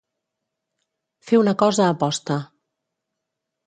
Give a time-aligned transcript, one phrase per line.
[1.29, 2.43] Fer una cosa a posta.